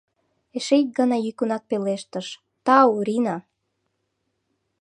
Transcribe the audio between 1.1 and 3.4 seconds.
йӱкынак пелештыш:— Тау, Рина!